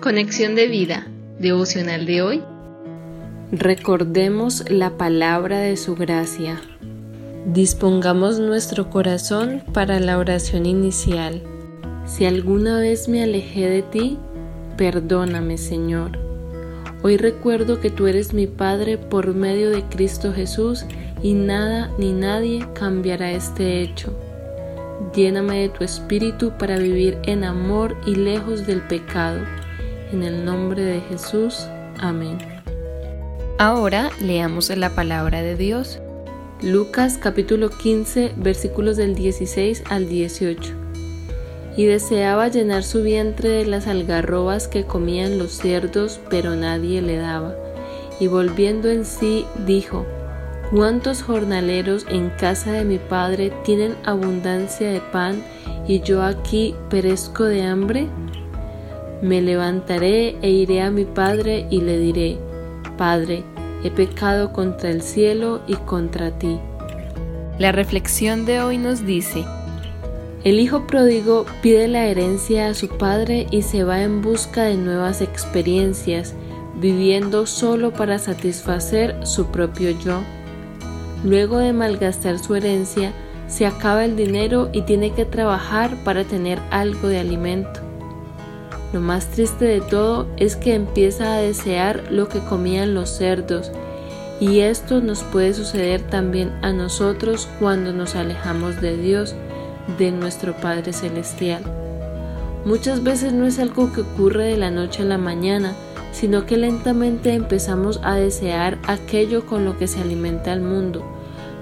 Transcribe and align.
Conexión 0.00 0.54
de 0.54 0.66
vida, 0.66 1.06
devocional 1.38 2.06
de 2.06 2.22
hoy. 2.22 2.42
Recordemos 3.52 4.64
la 4.70 4.96
palabra 4.96 5.58
de 5.58 5.76
su 5.76 5.94
gracia. 5.94 6.58
Dispongamos 7.44 8.38
nuestro 8.38 8.88
corazón 8.88 9.62
para 9.74 10.00
la 10.00 10.16
oración 10.16 10.64
inicial. 10.64 11.42
Si 12.06 12.24
alguna 12.24 12.78
vez 12.78 13.10
me 13.10 13.22
alejé 13.22 13.68
de 13.68 13.82
ti, 13.82 14.16
perdóname 14.78 15.58
Señor. 15.58 16.12
Hoy 17.02 17.18
recuerdo 17.18 17.78
que 17.78 17.90
tú 17.90 18.06
eres 18.06 18.32
mi 18.32 18.46
Padre 18.46 18.96
por 18.96 19.34
medio 19.34 19.68
de 19.68 19.82
Cristo 19.82 20.32
Jesús 20.32 20.86
y 21.22 21.34
nada 21.34 21.90
ni 21.98 22.14
nadie 22.14 22.66
cambiará 22.72 23.32
este 23.32 23.82
hecho. 23.82 24.18
Lléname 25.14 25.60
de 25.60 25.68
tu 25.68 25.84
espíritu 25.84 26.52
para 26.58 26.78
vivir 26.78 27.18
en 27.24 27.44
amor 27.44 27.98
y 28.06 28.14
lejos 28.14 28.66
del 28.66 28.80
pecado 28.80 29.40
en 30.12 30.22
el 30.22 30.44
nombre 30.44 30.82
de 30.82 31.00
Jesús. 31.00 31.66
Amén. 31.98 32.38
Ahora 33.58 34.10
leamos 34.20 34.74
la 34.76 34.90
palabra 34.90 35.42
de 35.42 35.56
Dios. 35.56 36.00
Lucas 36.62 37.18
capítulo 37.20 37.70
15 37.70 38.32
versículos 38.36 38.96
del 38.96 39.14
16 39.14 39.84
al 39.88 40.08
18. 40.08 40.72
Y 41.76 41.86
deseaba 41.86 42.48
llenar 42.48 42.82
su 42.82 43.02
vientre 43.02 43.48
de 43.48 43.66
las 43.66 43.86
algarrobas 43.86 44.68
que 44.68 44.84
comían 44.84 45.38
los 45.38 45.52
cerdos, 45.52 46.20
pero 46.28 46.56
nadie 46.56 47.00
le 47.00 47.16
daba. 47.16 47.54
Y 48.18 48.26
volviendo 48.26 48.90
en 48.90 49.04
sí, 49.04 49.46
dijo, 49.66 50.04
¿Cuántos 50.70 51.22
jornaleros 51.22 52.06
en 52.08 52.30
casa 52.30 52.70
de 52.70 52.84
mi 52.84 52.98
padre 52.98 53.52
tienen 53.64 53.96
abundancia 54.04 54.88
de 54.88 55.00
pan 55.00 55.42
y 55.88 56.00
yo 56.00 56.22
aquí 56.22 56.76
perezco 56.88 57.44
de 57.44 57.62
hambre? 57.62 58.08
Me 59.22 59.42
levantaré 59.42 60.36
e 60.40 60.50
iré 60.50 60.80
a 60.80 60.90
mi 60.90 61.04
padre 61.04 61.66
y 61.70 61.82
le 61.82 61.98
diré, 61.98 62.38
Padre, 62.96 63.44
he 63.84 63.90
pecado 63.90 64.52
contra 64.52 64.90
el 64.90 65.02
cielo 65.02 65.60
y 65.66 65.74
contra 65.74 66.38
ti. 66.38 66.58
La 67.58 67.72
reflexión 67.72 68.46
de 68.46 68.60
hoy 68.60 68.78
nos 68.78 69.04
dice, 69.04 69.44
el 70.42 70.58
hijo 70.58 70.86
pródigo 70.86 71.44
pide 71.60 71.86
la 71.86 72.06
herencia 72.06 72.68
a 72.68 72.74
su 72.74 72.88
padre 72.88 73.46
y 73.50 73.60
se 73.60 73.84
va 73.84 74.02
en 74.02 74.22
busca 74.22 74.62
de 74.62 74.76
nuevas 74.76 75.20
experiencias, 75.20 76.34
viviendo 76.76 77.44
solo 77.44 77.92
para 77.92 78.18
satisfacer 78.18 79.14
su 79.26 79.48
propio 79.48 79.90
yo. 79.90 80.22
Luego 81.24 81.58
de 81.58 81.74
malgastar 81.74 82.38
su 82.38 82.54
herencia, 82.54 83.12
se 83.48 83.66
acaba 83.66 84.06
el 84.06 84.16
dinero 84.16 84.70
y 84.72 84.82
tiene 84.82 85.12
que 85.12 85.26
trabajar 85.26 85.94
para 86.04 86.24
tener 86.24 86.58
algo 86.70 87.08
de 87.08 87.18
alimento. 87.18 87.89
Lo 88.92 89.00
más 89.00 89.26
triste 89.26 89.64
de 89.64 89.80
todo 89.80 90.26
es 90.36 90.56
que 90.56 90.74
empieza 90.74 91.34
a 91.34 91.38
desear 91.38 92.04
lo 92.10 92.28
que 92.28 92.40
comían 92.40 92.94
los 92.94 93.10
cerdos, 93.10 93.70
y 94.40 94.60
esto 94.60 95.00
nos 95.00 95.22
puede 95.22 95.54
suceder 95.54 96.00
también 96.02 96.52
a 96.62 96.72
nosotros 96.72 97.48
cuando 97.58 97.92
nos 97.92 98.16
alejamos 98.16 98.80
de 98.80 98.96
Dios, 98.96 99.34
de 99.98 100.10
nuestro 100.10 100.54
Padre 100.54 100.92
Celestial. 100.92 101.62
Muchas 102.64 103.02
veces 103.02 103.32
no 103.32 103.46
es 103.46 103.58
algo 103.58 103.92
que 103.92 104.00
ocurre 104.02 104.44
de 104.44 104.56
la 104.56 104.70
noche 104.70 105.02
a 105.02 105.06
la 105.06 105.18
mañana, 105.18 105.74
sino 106.12 106.46
que 106.46 106.56
lentamente 106.56 107.32
empezamos 107.34 108.00
a 108.02 108.14
desear 108.14 108.78
aquello 108.86 109.46
con 109.46 109.64
lo 109.64 109.78
que 109.78 109.86
se 109.86 110.00
alimenta 110.00 110.52
el 110.52 110.60
mundo, 110.60 111.04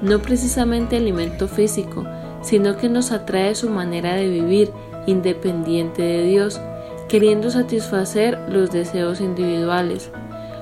no 0.00 0.20
precisamente 0.20 0.96
alimento 0.96 1.48
físico, 1.48 2.04
sino 2.42 2.76
que 2.76 2.88
nos 2.88 3.10
atrae 3.10 3.54
su 3.54 3.68
manera 3.68 4.14
de 4.14 4.28
vivir 4.28 4.70
independiente 5.06 6.02
de 6.02 6.22
Dios, 6.24 6.60
queriendo 7.08 7.50
satisfacer 7.50 8.38
los 8.48 8.70
deseos 8.70 9.20
individuales, 9.20 10.10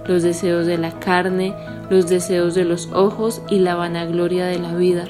los 0.06 0.22
deseos 0.22 0.66
de 0.66 0.78
la 0.78 0.98
carne, 1.00 1.54
los 1.90 2.08
deseos 2.08 2.54
de 2.54 2.64
los 2.64 2.90
ojos 2.92 3.42
y 3.48 3.58
la 3.58 3.74
vanagloria 3.74 4.46
de 4.46 4.58
la 4.58 4.74
vida. 4.74 5.06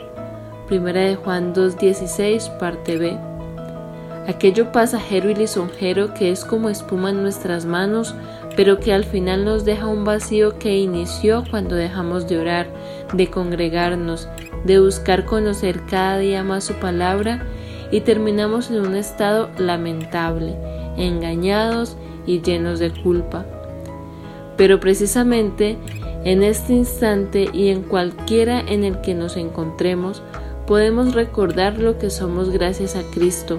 Primera 0.68 1.00
de 1.00 1.16
Juan 1.16 1.54
2.16, 1.54 2.58
parte 2.58 2.96
B. 2.96 3.18
Aquello 4.26 4.72
pasajero 4.72 5.28
y 5.28 5.34
lisonjero 5.34 6.14
que 6.14 6.30
es 6.30 6.44
como 6.44 6.70
espuma 6.70 7.10
en 7.10 7.22
nuestras 7.22 7.66
manos, 7.66 8.14
pero 8.56 8.80
que 8.80 8.94
al 8.94 9.04
final 9.04 9.44
nos 9.44 9.64
deja 9.64 9.86
un 9.86 10.04
vacío 10.04 10.58
que 10.58 10.78
inició 10.78 11.44
cuando 11.50 11.74
dejamos 11.74 12.26
de 12.26 12.38
orar, 12.38 12.66
de 13.12 13.28
congregarnos, 13.28 14.28
de 14.64 14.80
buscar 14.80 15.26
conocer 15.26 15.82
cada 15.90 16.18
día 16.18 16.42
más 16.42 16.64
su 16.64 16.74
palabra 16.74 17.46
y 17.90 18.00
terminamos 18.00 18.70
en 18.70 18.80
un 18.80 18.96
estado 18.96 19.50
lamentable, 19.58 20.56
engañados 20.96 21.96
y 22.26 22.40
llenos 22.40 22.78
de 22.78 22.90
culpa. 22.90 23.44
Pero 24.56 24.80
precisamente 24.80 25.76
en 26.24 26.42
este 26.42 26.72
instante 26.72 27.48
y 27.52 27.68
en 27.68 27.82
cualquiera 27.82 28.60
en 28.60 28.84
el 28.84 29.00
que 29.02 29.14
nos 29.14 29.36
encontremos, 29.36 30.22
podemos 30.66 31.14
recordar 31.14 31.78
lo 31.78 31.98
que 31.98 32.08
somos 32.08 32.50
gracias 32.50 32.96
a 32.96 33.02
Cristo. 33.02 33.58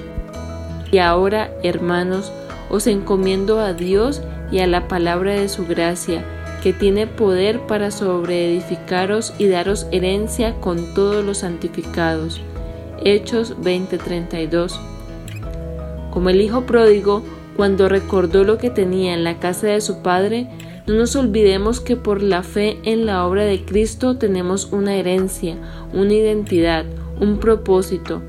Y 0.91 0.97
ahora, 0.97 1.51
hermanos, 1.61 2.31
os 2.69 2.87
encomiendo 2.87 3.59
a 3.59 3.73
Dios 3.73 4.21
y 4.51 4.59
a 4.59 4.67
la 4.67 4.87
palabra 4.87 5.33
de 5.33 5.47
su 5.49 5.67
gracia, 5.67 6.23
que 6.63 6.73
tiene 6.73 7.05
poder 7.05 7.59
para 7.67 7.91
sobreedificaros 7.91 9.33
y 9.37 9.47
daros 9.47 9.85
herencia 9.91 10.55
con 10.59 10.95
todos 10.95 11.23
los 11.23 11.39
santificados. 11.39 12.41
Hechos 13.03 13.55
20:32 13.61 14.79
como 16.15 16.29
el 16.29 16.39
hijo 16.39 16.61
pródigo, 16.61 17.23
cuando 17.57 17.89
recordó 17.89 18.45
lo 18.45 18.57
que 18.57 18.69
tenía 18.69 19.13
en 19.13 19.25
la 19.25 19.37
casa 19.37 19.67
de 19.67 19.81
su 19.81 20.01
padre, 20.01 20.47
no 20.87 20.93
nos 20.93 21.13
olvidemos 21.17 21.81
que 21.81 21.97
por 21.97 22.23
la 22.23 22.41
fe 22.41 22.77
en 22.83 23.05
la 23.05 23.25
obra 23.25 23.43
de 23.43 23.65
Cristo 23.65 24.15
tenemos 24.15 24.71
una 24.71 24.95
herencia, 24.95 25.57
una 25.91 26.13
identidad, 26.13 26.85
un 27.19 27.37
propósito. 27.39 28.21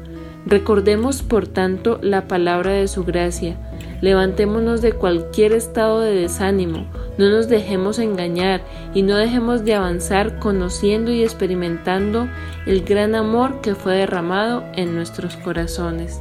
Recordemos, 0.47 1.23
por 1.23 1.47
tanto, 1.47 2.01
la 2.03 2.27
palabra 2.27 2.73
de 2.73 2.89
su 2.89 3.05
gracia. 3.05 3.57
Levantémonos 4.01 4.83
de 4.83 4.91
cualquier 4.91 5.53
estado 5.53 6.01
de 6.01 6.13
desánimo, 6.13 6.89
no 7.19 7.31
nos 7.31 7.49
dejemos 7.49 8.01
engañar 8.01 8.63
y 8.95 9.03
no 9.03 9.15
dejemos 9.15 9.65
de 9.65 9.75
avanzar 9.75 10.41
conociendo 10.41 11.13
y 11.13 11.23
experimentando 11.23 12.27
el 12.67 12.83
gran 12.83 13.15
amor 13.15 13.61
que 13.61 13.77
fue 13.77 13.95
derramado 13.95 14.65
en 14.75 14.97
nuestros 14.97 15.37
corazones. 15.37 16.21